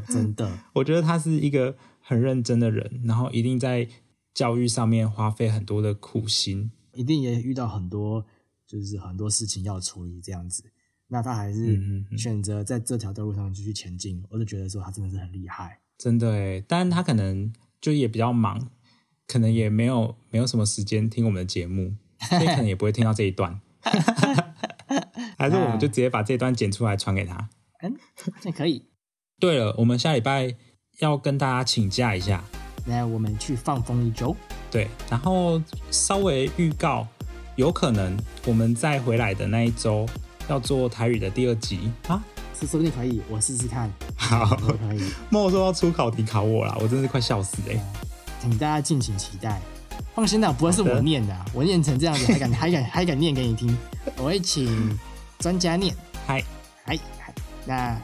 [0.08, 3.90] 真的， 我觉得他是一个很认真的人，然后一定在
[4.36, 6.70] 教育上面花费很多的苦心。
[6.94, 8.24] 一定也遇到很多，
[8.68, 10.64] 就是很多事情要处理这样子。
[11.08, 15.80] 那他还是嗯选择在这条道路上继续前进，我就觉得说他真的是很厉害。
[15.98, 17.52] 真的诶，但他可能
[17.88, 18.68] 就也比较忙，
[19.26, 21.96] 可能也没有没有什么时间听我们的节目，
[22.28, 23.58] 所以可能也不会听到这一段。
[25.40, 27.48] 还是我们就直接把这一段剪出来传给他。
[27.82, 27.96] 嗯，
[28.42, 28.84] 这可以。
[29.40, 30.54] 对了，我们下礼拜
[31.00, 32.44] 要跟大家请假一下，
[32.86, 34.36] 那我们去放风一周。
[34.70, 37.08] 对，然后稍微预告，
[37.56, 40.06] 有可能我们再回来的那一周
[40.50, 42.22] 要做台语的第二集啊。
[42.60, 43.92] 是说不定可以，我试试看。
[44.18, 47.80] 好可以，莫说要出考题考我啦，我真是快笑死哎、
[48.42, 49.62] 请大家敬请期待。
[50.16, 53.78] 放心啦，不会是我念的啊、我念成这样子还敢 还敢还敢念给你听，
[54.18, 54.98] 我会请
[55.40, 55.96] 专家念。
[56.26, 56.44] 嗨，
[56.84, 57.34] 嗨，嗨
[57.66, 58.02] 那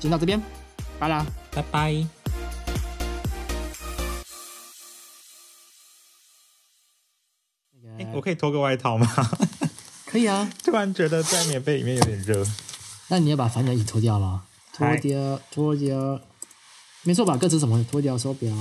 [0.00, 0.40] 先到这边，
[0.98, 1.24] 拜啦。
[1.54, 2.06] 拜拜。
[7.98, 9.06] 那个我可以脱个外套吗？
[10.06, 12.44] 可以啊，突然觉得在棉被里面有点热。
[13.08, 14.44] 那你要把反脚一起脱掉了？
[14.72, 16.20] 脱掉，脱掉，
[17.02, 17.36] 没错吧？
[17.36, 17.84] 歌词什么？
[17.90, 18.54] 脱掉手表，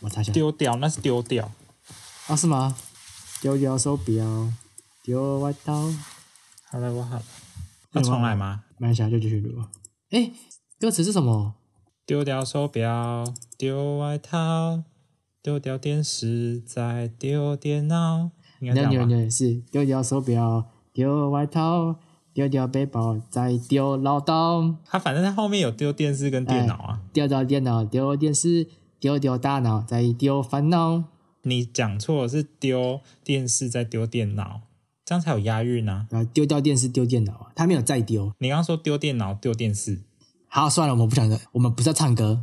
[0.00, 0.32] 我查一下。
[0.32, 1.50] 丢掉，那是丢掉。
[2.26, 2.76] 啊，是吗？
[3.40, 4.52] 丢掉手表，
[5.02, 5.90] 丢外套，
[6.70, 7.22] 好了，我好了。
[7.92, 8.64] 要重来吗？
[8.78, 9.64] 慢一下就继续录。
[10.10, 10.32] 哎，
[10.78, 11.54] 歌词是什么？
[12.06, 13.24] 丢掉手表，
[13.56, 14.82] 丢外套，
[15.42, 18.30] 丢掉电视，再丢电脑。
[18.60, 19.30] 应该这对对样吧？
[19.30, 21.98] 是丢掉手表，丢外套，
[22.34, 27.00] 丢掉背包，再丢唠叨，他反正他后面有丢电视跟电脑啊。
[27.12, 28.66] 丢掉电脑，丢电视，
[28.98, 31.04] 丢掉大脑，再丢烦恼。
[31.42, 34.62] 你讲错了，是丢电视再丢电脑，
[35.04, 38.32] 这样才有押韵呢、啊，丢掉电视，丢电脑啊，他没有再丢。
[38.38, 40.02] 你刚刚说丢电脑丢电视，
[40.48, 42.42] 好，算了，我们不讲这，我们不是要唱歌，